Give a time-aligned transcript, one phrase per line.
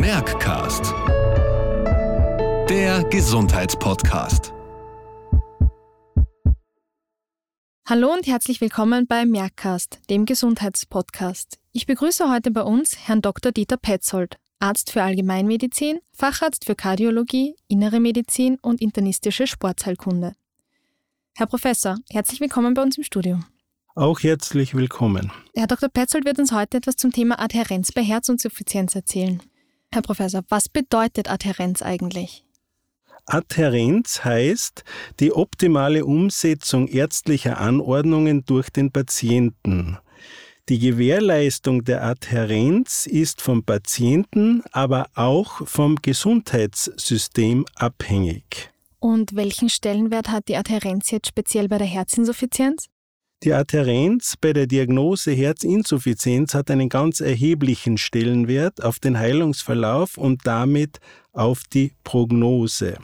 [0.00, 0.94] Merckcast.
[2.70, 4.54] Der Gesundheitspodcast.
[7.86, 11.58] Hallo und herzlich willkommen bei Merckcast, dem Gesundheitspodcast.
[11.72, 13.52] Ich begrüße heute bei uns Herrn Dr.
[13.52, 20.32] Dieter Petzold, Arzt für Allgemeinmedizin, Facharzt für Kardiologie, Innere Medizin und internistische Sportsheilkunde.
[21.34, 23.38] Herr Professor, herzlich willkommen bei uns im Studio.
[23.94, 25.30] Auch herzlich willkommen.
[25.54, 25.90] Herr Dr.
[25.90, 29.42] Petzold wird uns heute etwas zum Thema Adhärenz bei Herzinsuffizienz erzählen.
[29.92, 32.44] Herr Professor, was bedeutet Adhärenz eigentlich?
[33.26, 34.84] Adhärenz heißt
[35.18, 39.98] die optimale Umsetzung ärztlicher Anordnungen durch den Patienten.
[40.68, 48.70] Die Gewährleistung der Adhärenz ist vom Patienten, aber auch vom Gesundheitssystem abhängig.
[49.00, 52.86] Und welchen Stellenwert hat die Adhärenz jetzt speziell bei der Herzinsuffizienz?
[53.42, 60.42] Die Adhärenz bei der Diagnose Herzinsuffizienz hat einen ganz erheblichen Stellenwert auf den Heilungsverlauf und
[60.46, 61.00] damit
[61.32, 62.98] auf die Prognose.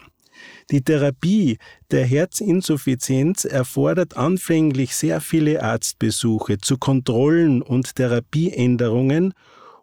[0.70, 1.56] Die Therapie
[1.91, 9.33] der Herzinsuffizienz erfordert anfänglich sehr viele Arztbesuche zu Kontrollen und Therapieänderungen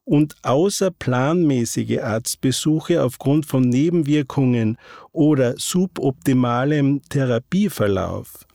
[0.05, 4.77] und außerplanmäßige Arztbesuche aufgrund von Nebenwirkungen
[5.11, 8.45] oder suboptimalem Therapieverlauf.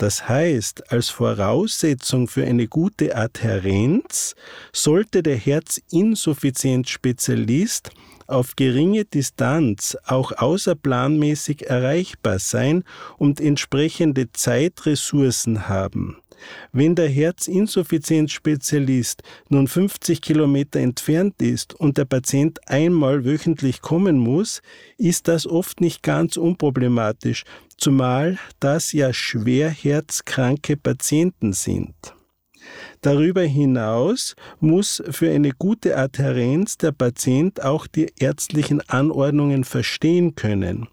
[0.00, 4.34] Das heißt, als Voraussetzung für eine gute Adhärenz
[4.72, 7.90] sollte der Herzinsuffizienzspezialist
[8.26, 12.84] auf geringe Distanz auch außerplanmäßig erreichbar sein
[13.18, 16.16] und entsprechende Zeitressourcen haben.
[16.72, 24.62] Wenn der Herzinsuffizienzspezialist nun 50 Kilometer entfernt ist und der Patient einmal wöchentlich kommen muss,
[24.98, 27.44] ist das oft nicht ganz unproblematisch,
[27.76, 31.94] zumal das ja schwer herzkranke Patienten sind.
[33.00, 40.88] Darüber hinaus muss für eine gute Adhärenz der Patient auch die ärztlichen Anordnungen verstehen können.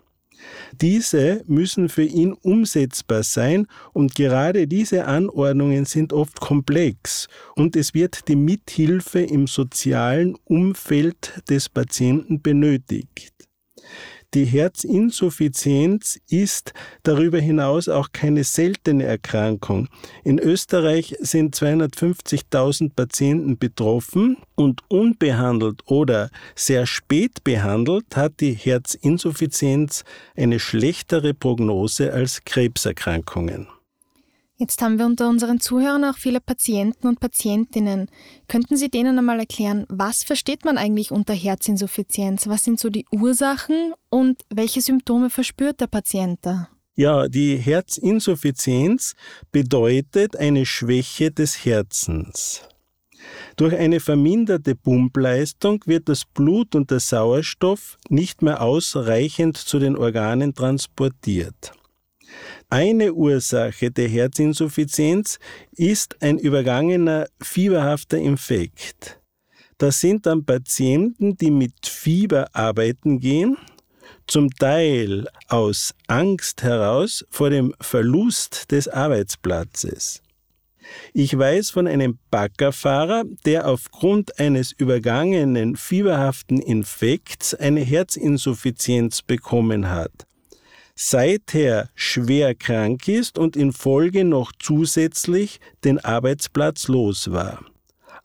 [0.82, 7.94] Diese müssen für ihn umsetzbar sein und gerade diese Anordnungen sind oft komplex und es
[7.94, 13.34] wird die Mithilfe im sozialen Umfeld des Patienten benötigt.
[14.34, 16.74] Die Herzinsuffizienz ist
[17.04, 19.88] darüber hinaus auch keine seltene Erkrankung.
[20.26, 30.04] In Österreich sind 250.000 Patienten betroffen und unbehandelt oder sehr spät behandelt hat die Herzinsuffizienz
[30.36, 33.68] eine schlechtere Prognose als Krebserkrankungen.
[34.60, 38.10] Jetzt haben wir unter unseren Zuhörern auch viele Patienten und Patientinnen.
[38.48, 42.48] Könnten Sie denen einmal erklären, was versteht man eigentlich unter Herzinsuffizienz?
[42.48, 46.70] Was sind so die Ursachen und welche Symptome verspürt der Patient da?
[46.96, 49.14] Ja, die Herzinsuffizienz
[49.52, 52.64] bedeutet eine Schwäche des Herzens.
[53.58, 59.96] Durch eine verminderte Pumpleistung wird das Blut und der Sauerstoff nicht mehr ausreichend zu den
[59.96, 61.74] Organen transportiert.
[62.70, 65.40] Eine Ursache der Herzinsuffizienz
[65.72, 69.20] ist ein übergangener fieberhafter Infekt.
[69.78, 73.58] Das sind dann Patienten, die mit Fieber arbeiten gehen,
[74.26, 80.22] zum Teil aus Angst heraus vor dem Verlust des Arbeitsplatzes.
[81.14, 90.28] Ich weiß von einem Baggerfahrer, der aufgrund eines übergangenen fieberhaften Infekts eine Herzinsuffizienz bekommen hat
[90.98, 97.64] seither schwer krank ist und in Folge noch zusätzlich den Arbeitsplatz los war.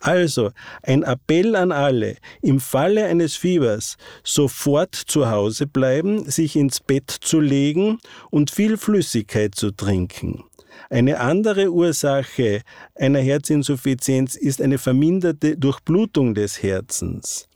[0.01, 0.51] Also
[0.83, 7.11] ein Appell an alle, im Falle eines Fiebers sofort zu Hause bleiben, sich ins Bett
[7.11, 7.99] zu legen
[8.31, 10.43] und viel Flüssigkeit zu trinken.
[10.91, 12.63] Eine andere Ursache
[12.97, 17.49] einer Herzinsuffizienz ist eine verminderte Durchblutung des Herzens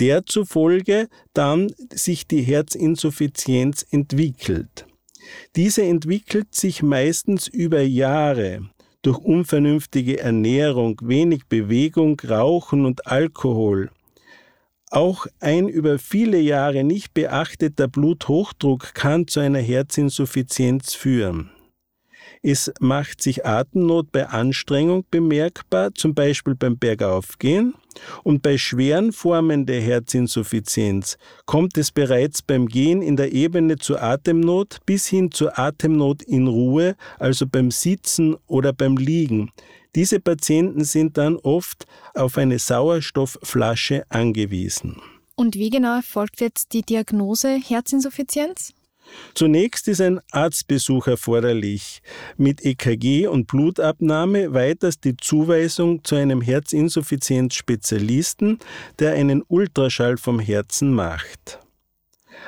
[0.00, 4.86] der zufolge dann sich die Herzinsuffizienz entwickelt.
[5.56, 8.68] Diese entwickelt sich meistens über Jahre
[9.02, 13.90] durch unvernünftige Ernährung, wenig Bewegung, Rauchen und Alkohol.
[14.90, 21.50] Auch ein über viele Jahre nicht beachteter Bluthochdruck kann zu einer Herzinsuffizienz führen.
[22.42, 27.74] Es macht sich Atemnot bei Anstrengung bemerkbar, zum Beispiel beim Bergaufgehen.
[28.22, 34.02] Und bei schweren Formen der Herzinsuffizienz kommt es bereits beim Gehen in der Ebene zur
[34.02, 39.50] Atemnot bis hin zur Atemnot in Ruhe, also beim Sitzen oder beim Liegen.
[39.94, 45.00] Diese Patienten sind dann oft auf eine Sauerstoffflasche angewiesen.
[45.34, 48.74] Und wie genau erfolgt jetzt die Diagnose Herzinsuffizienz?
[49.34, 52.00] Zunächst ist ein Arztbesuch erforderlich,
[52.36, 58.58] mit EKG und Blutabnahme, weiters die Zuweisung zu einem Herzinsuffizienzspezialisten,
[58.98, 61.60] der einen Ultraschall vom Herzen macht.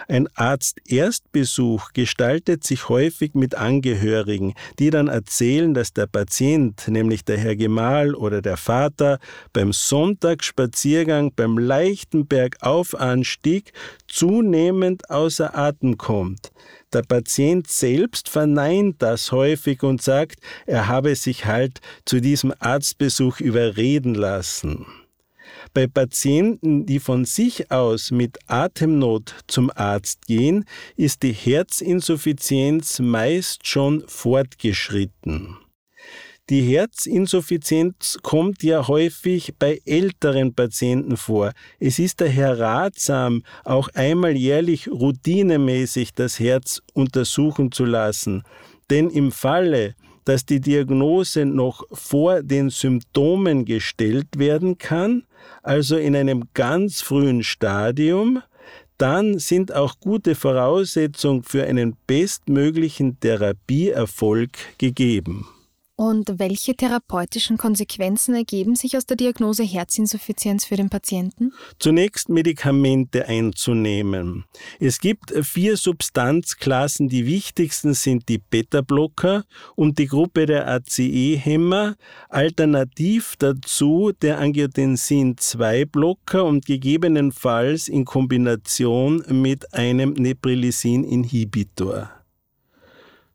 [0.09, 7.39] Ein Arzterstbesuch gestaltet sich häufig mit Angehörigen, die dann erzählen, dass der Patient, nämlich der
[7.39, 9.19] Herr Gemahl oder der Vater,
[9.53, 13.73] beim Sonntagsspaziergang beim leichten Bergaufanstieg
[14.09, 16.51] zunehmend außer Atem kommt.
[16.93, 23.41] Der Patient selbst verneint das häufig und sagt, er habe sich halt zu diesem Arztbesuch
[23.41, 24.87] überreden lassen.
[25.75, 30.65] Bei Patienten, die von sich aus mit Atemnot zum Arzt gehen,
[30.97, 35.57] ist die Herzinsuffizienz meist schon fortgeschritten.
[36.51, 41.53] Die Herzinsuffizienz kommt ja häufig bei älteren Patienten vor.
[41.79, 48.43] Es ist daher ratsam, auch einmal jährlich routinemäßig das Herz untersuchen zu lassen.
[48.91, 49.95] Denn im Falle,
[50.25, 55.25] dass die Diagnose noch vor den Symptomen gestellt werden kann,
[55.63, 58.43] also in einem ganz frühen Stadium,
[58.99, 65.47] dann sind auch gute Voraussetzungen für einen bestmöglichen Therapieerfolg gegeben.
[66.01, 71.53] Und welche therapeutischen Konsequenzen ergeben sich aus der Diagnose Herzinsuffizienz für den Patienten?
[71.79, 74.47] Zunächst Medikamente einzunehmen.
[74.79, 77.11] Es gibt vier Substanzklassen.
[77.11, 79.45] Die wichtigsten sind die Beta-Blocker
[79.77, 81.97] und die Gruppe der ACE-Hämmer.
[82.31, 92.20] Alternativ dazu der Angiotensin-2-Blocker und gegebenenfalls in Kombination mit einem Neprilysin-Inhibitor.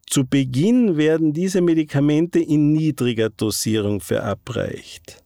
[0.08, 5.24] Zu Beginn werden diese Medikamente in niedriger Dosierung verabreicht.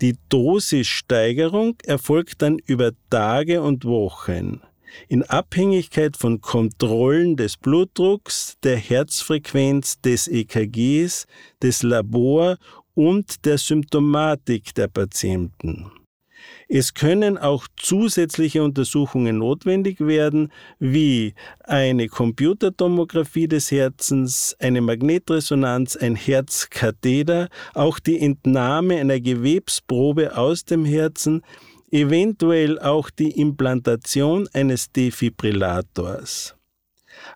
[0.00, 4.60] Die Dosissteigerung erfolgt dann über Tage und Wochen
[5.08, 11.26] in Abhängigkeit von Kontrollen des Blutdrucks, der Herzfrequenz, des EKGs,
[11.62, 12.58] des Labor
[12.94, 15.90] und der Symptomatik der Patienten.
[16.68, 26.16] Es können auch zusätzliche Untersuchungen notwendig werden, wie eine Computertomographie des Herzens, eine Magnetresonanz, ein
[26.16, 31.42] Herzkatheter, auch die Entnahme einer Gewebsprobe aus dem Herzen,
[31.90, 36.56] eventuell auch die Implantation eines Defibrillators.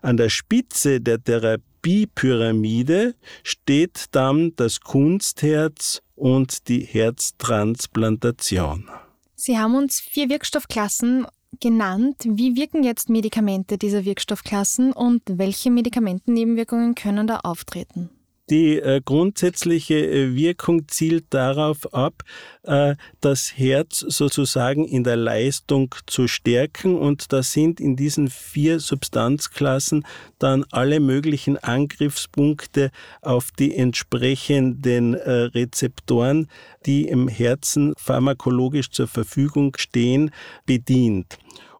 [0.01, 8.89] An der Spitze der Therapiepyramide steht dann das Kunstherz und die Herztransplantation.
[9.35, 11.25] Sie haben uns vier Wirkstoffklassen
[11.59, 12.17] genannt.
[12.25, 18.09] Wie wirken jetzt Medikamente dieser Wirkstoffklassen und welche Medikamentennebenwirkungen können da auftreten?
[18.49, 22.23] Die äh, grundsätzliche äh, Wirkung zielt darauf ab,
[22.63, 28.79] äh, das Herz sozusagen in der Leistung zu stärken und da sind in diesen vier
[28.79, 30.05] Substanzklassen
[30.39, 32.91] dann alle möglichen Angriffspunkte
[33.21, 36.47] auf die entsprechenden äh, Rezeptoren,
[36.85, 40.31] die im Herzen pharmakologisch zur Verfügung stehen,
[40.65, 41.37] bedient.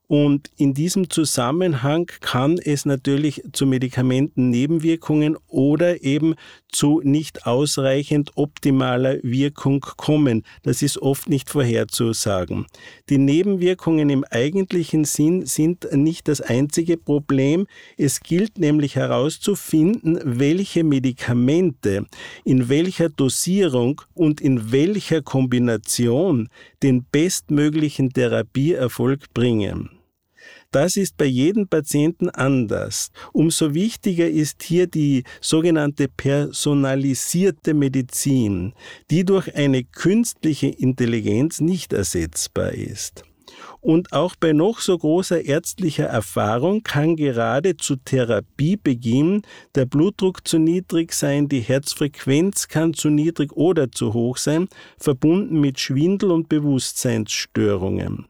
[0.09, 6.33] Und in diesem Zusammenhang kann es natürlich zu Medikamentennebenwirkungen oder eben
[6.71, 10.45] zu nicht ausreichend optimaler Wirkung kommen.
[10.63, 12.65] Das ist oft nicht vorherzusagen.
[13.09, 17.67] Die Nebenwirkungen im eigentlichen Sinn sind nicht das einzige Problem.
[17.95, 22.07] Es gilt nämlich herauszufinden, welche Medikamente
[22.43, 26.49] in welcher Dosierung und in welcher Kombination
[26.81, 29.98] den bestmöglichen Therapieerfolg bringen.
[30.71, 33.09] Das ist bei jedem Patienten anders.
[33.33, 38.73] Umso wichtiger ist hier die sogenannte personalisierte Medizin,
[39.09, 43.23] die durch eine künstliche Intelligenz nicht ersetzbar ist.
[43.81, 49.41] Und auch bei noch so großer ärztlicher Erfahrung kann gerade zu Therapiebeginn
[49.73, 54.67] der Blutdruck zu niedrig sein, die Herzfrequenz kann zu niedrig oder zu hoch sein,
[54.99, 58.27] verbunden mit Schwindel und Bewusstseinsstörungen.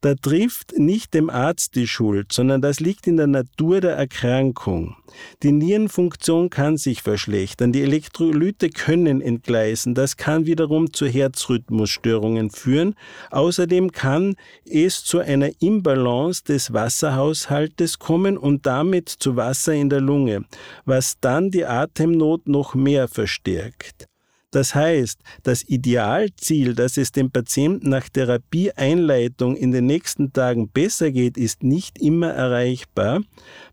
[0.00, 4.94] Da trifft nicht dem Arzt die Schuld, sondern das liegt in der Natur der Erkrankung.
[5.42, 12.94] Die Nierenfunktion kann sich verschlechtern, die Elektrolyte können entgleisen, das kann wiederum zu Herzrhythmusstörungen führen.
[13.32, 20.00] Außerdem kann es zu einer Imbalance des Wasserhaushaltes kommen und damit zu Wasser in der
[20.00, 20.44] Lunge,
[20.84, 24.07] was dann die Atemnot noch mehr verstärkt.
[24.50, 31.10] Das heißt, das Idealziel, dass es dem Patienten nach Therapieeinleitung in den nächsten Tagen besser
[31.10, 33.20] geht, ist nicht immer erreichbar.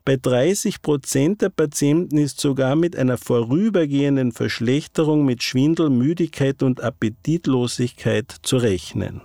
[0.04, 6.82] Bei 30 Prozent der Patienten ist sogar mit einer vorübergehenden Verschlechterung mit Schwindel, Müdigkeit und
[6.82, 9.22] Appetitlosigkeit zu rechnen.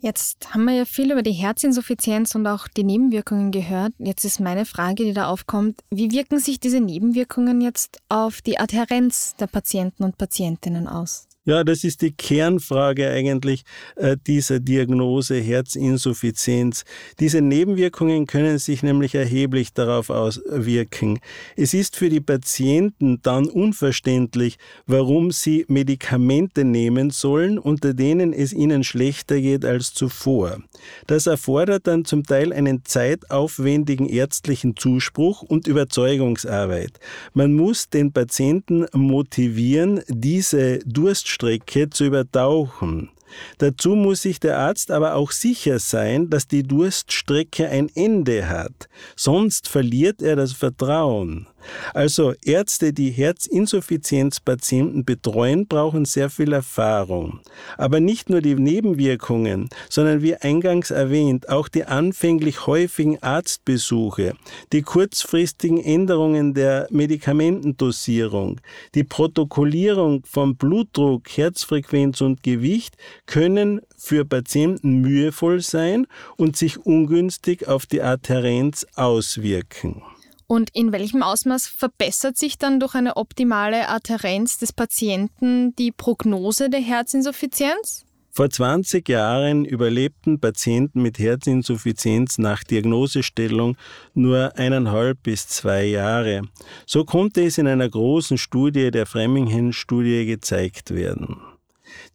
[0.00, 3.92] Jetzt haben wir ja viel über die Herzinsuffizienz und auch die Nebenwirkungen gehört.
[3.98, 8.58] Jetzt ist meine Frage, die da aufkommt, wie wirken sich diese Nebenwirkungen jetzt auf die
[8.58, 11.27] Adhärenz der Patienten und Patientinnen aus?
[11.48, 13.62] Ja, das ist die Kernfrage eigentlich
[13.96, 16.84] äh, dieser Diagnose Herzinsuffizienz.
[17.20, 21.20] Diese Nebenwirkungen können sich nämlich erheblich darauf auswirken.
[21.56, 28.52] Es ist für die Patienten dann unverständlich, warum sie Medikamente nehmen sollen, unter denen es
[28.52, 30.58] ihnen schlechter geht als zuvor.
[31.06, 37.00] Das erfordert dann zum Teil einen zeitaufwendigen ärztlichen Zuspruch und Überzeugungsarbeit.
[37.32, 43.10] Man muss den Patienten motivieren, diese Durststrecke Durststrecke zu übertauchen.
[43.58, 48.88] Dazu muss sich der Arzt aber auch sicher sein, dass die Durststrecke ein Ende hat,
[49.16, 51.46] sonst verliert er das Vertrauen.
[51.94, 57.40] Also Ärzte, die Herzinsuffizienzpatienten betreuen, brauchen sehr viel Erfahrung.
[57.76, 64.34] Aber nicht nur die Nebenwirkungen, sondern wie eingangs erwähnt, auch die anfänglich häufigen Arztbesuche,
[64.72, 68.60] die kurzfristigen Änderungen der Medikamentendosierung,
[68.94, 72.96] die Protokollierung von Blutdruck, Herzfrequenz und Gewicht
[73.26, 80.02] können für Patienten mühevoll sein und sich ungünstig auf die Adhärenz auswirken.
[80.50, 86.70] Und in welchem Ausmaß verbessert sich dann durch eine optimale Adhärenz des Patienten die Prognose
[86.70, 88.06] der Herzinsuffizienz?
[88.30, 93.76] Vor 20 Jahren überlebten Patienten mit Herzinsuffizienz nach Diagnosestellung
[94.14, 96.42] nur eineinhalb bis zwei Jahre.
[96.86, 101.42] So konnte es in einer großen Studie der Framingham-Studie gezeigt werden.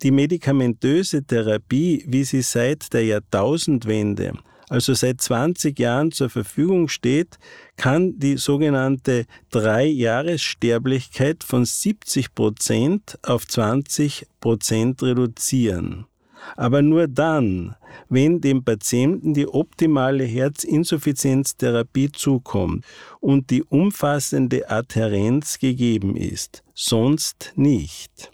[0.01, 4.33] Die medikamentöse Therapie, wie sie seit der Jahrtausendwende
[4.73, 7.37] also seit 20 Jahren zur Verfügung steht,
[7.77, 16.07] kann die sogenannte Drei-Jahres-Sterblichkeit von 70 Prozent auf 20 Prozent reduzieren.
[16.55, 17.75] Aber nur dann,
[18.09, 22.83] wenn dem Patienten die optimale Herzinsuffizienztherapie zukommt
[23.19, 28.32] und die umfassende Adhärenz gegeben ist, sonst nicht.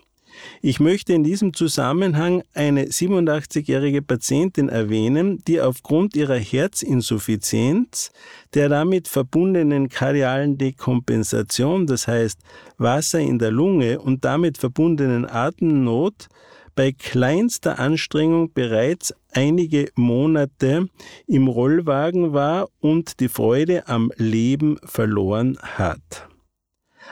[0.61, 8.11] Ich möchte in diesem Zusammenhang eine 87-jährige Patientin erwähnen, die aufgrund ihrer Herzinsuffizienz,
[8.53, 12.39] der damit verbundenen kardialen Dekompensation, das heißt
[12.77, 16.27] Wasser in der Lunge und damit verbundenen Atemnot,
[16.75, 20.87] bei kleinster Anstrengung bereits einige Monate
[21.27, 26.28] im Rollwagen war und die Freude am Leben verloren hat.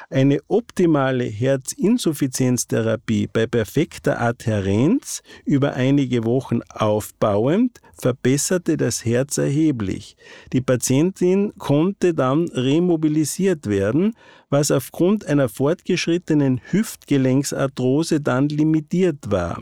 [0.09, 10.15] Eine optimale Herzinsuffizienztherapie bei perfekter Adhärenz über einige Wochen aufbauend verbesserte das Herz erheblich.
[10.53, 14.13] Die Patientin konnte dann remobilisiert werden,
[14.49, 19.61] was aufgrund einer fortgeschrittenen Hüftgelenksarthrose dann limitiert war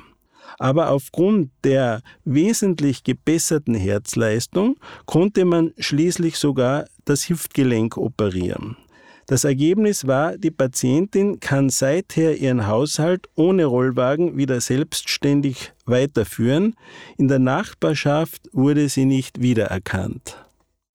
[0.57, 8.77] aber aufgrund der wesentlich gebesserten Herzleistung konnte man schließlich sogar das Hüftgelenk operieren.
[9.27, 16.75] Das Ergebnis war, die Patientin kann seither ihren Haushalt ohne Rollwagen wieder selbstständig weiterführen.
[17.17, 20.37] In der Nachbarschaft wurde sie nicht wiedererkannt.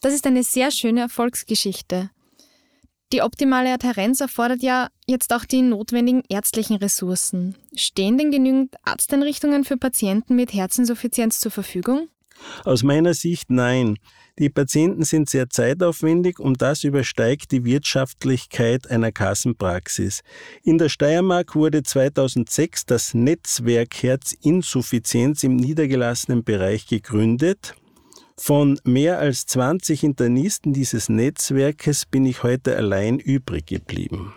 [0.00, 2.10] Das ist eine sehr schöne Erfolgsgeschichte.
[3.12, 7.56] Die optimale Adhärenz erfordert ja jetzt auch die notwendigen ärztlichen Ressourcen.
[7.75, 12.08] Stehen denn genügend Arzteinrichtungen für Patienten mit Herzinsuffizienz zur Verfügung?
[12.64, 13.97] Aus meiner Sicht nein.
[14.38, 20.23] Die Patienten sind sehr zeitaufwendig und das übersteigt die Wirtschaftlichkeit einer Kassenpraxis.
[20.62, 27.75] In der Steiermark wurde 2006 das Netzwerk Herzinsuffizienz im niedergelassenen Bereich gegründet.
[28.38, 34.32] Von mehr als 20 Internisten dieses Netzwerkes bin ich heute allein übrig geblieben.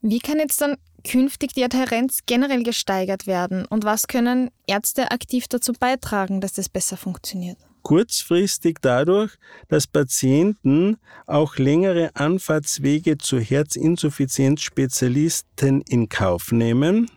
[0.00, 5.48] Wie kann jetzt dann künftig die Adhärenz generell gesteigert werden und was können Ärzte aktiv
[5.48, 7.58] dazu beitragen, dass das besser funktioniert?
[7.82, 9.32] kurzfristig dadurch,
[9.68, 17.10] dass Patienten auch längere Anfahrtswege zu Herzinsuffizienzspezialisten in Kauf nehmen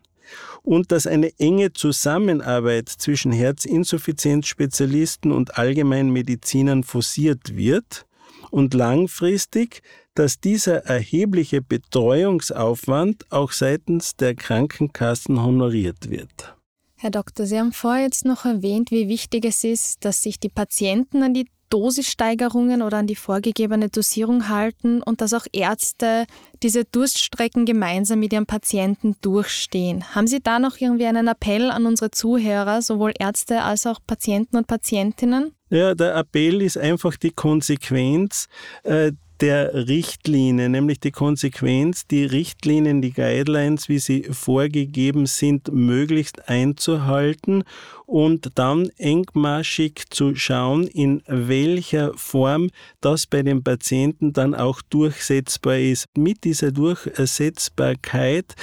[0.63, 8.05] und dass eine enge Zusammenarbeit zwischen Herzinsuffizienzspezialisten und Allgemeinmedizinern forciert wird
[8.55, 9.81] und langfristig,
[10.13, 16.55] dass dieser erhebliche Betreuungsaufwand auch seitens der Krankenkassen honoriert wird.
[16.95, 20.47] Herr Doktor, Sie haben vorher jetzt noch erwähnt, wie wichtig es ist, dass sich die
[20.47, 26.25] Patienten an die Dosissteigerungen oder an die vorgegebene Dosierung halten und dass auch Ärzte
[26.63, 30.15] diese Durststrecken gemeinsam mit ihren Patienten durchstehen.
[30.15, 34.55] Haben Sie da noch irgendwie einen Appell an unsere Zuhörer, sowohl Ärzte als auch Patienten
[34.55, 35.51] und Patientinnen?
[35.75, 38.47] Ja, der Appell ist einfach die Konsequenz,
[38.83, 46.47] äh, der Richtlinie, nämlich die Konsequenz, die Richtlinien, die Guidelines, wie sie vorgegeben sind, möglichst
[46.47, 47.65] einzuhalten
[48.05, 52.69] und dann engmaschig zu schauen, in welcher Form
[53.01, 56.05] das bei den Patienten dann auch durchsetzbar ist.
[56.15, 58.55] Mit dieser Durchsetzbarkeit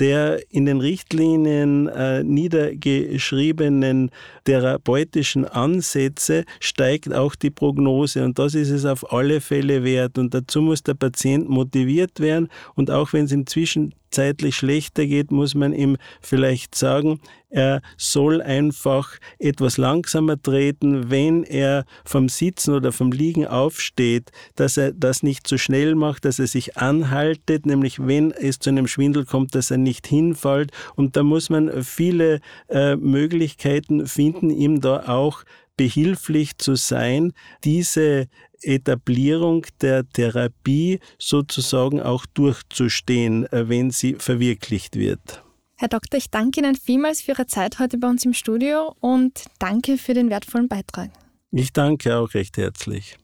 [0.00, 4.10] der in den Richtlinien äh, niedergeschriebenen
[4.44, 10.32] therapeutischen Ansätze steigt auch die Prognose und das ist es auf alle Fälle wert und
[10.32, 15.30] dazu muss der Patient motiviert werden und auch wenn es im Zwischen zeitlich schlechter geht,
[15.30, 22.74] muss man ihm vielleicht sagen, er soll einfach etwas langsamer treten, wenn er vom Sitzen
[22.74, 27.66] oder vom Liegen aufsteht, dass er das nicht zu schnell macht, dass er sich anhaltet,
[27.66, 30.70] nämlich wenn es zu einem Schwindel kommt, dass er nicht hinfällt.
[30.94, 35.42] Und da muss man viele äh, Möglichkeiten finden, ihm da auch
[35.80, 37.32] behilflich zu sein,
[37.64, 38.28] diese
[38.60, 45.42] Etablierung der Therapie sozusagen auch durchzustehen, äh, wenn sie verwirklicht wird.
[45.78, 49.46] Herr Doktor, ich danke Ihnen vielmals für Ihre Zeit heute bei uns im Studio und
[49.58, 51.08] danke für den wertvollen Beitrag.
[51.50, 53.16] Ich danke auch recht herzlich.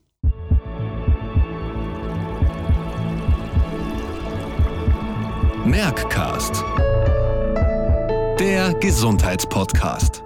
[5.66, 6.64] Merckcast,
[8.40, 10.25] der Gesundheitspodcast.